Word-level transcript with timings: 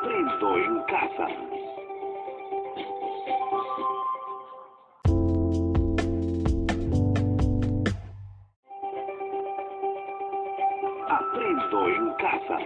Aprendo 0.00 0.56
en 0.58 0.82
casa. 0.84 1.26
Aprendo 11.08 11.88
en 11.88 12.12
casa. 12.14 12.58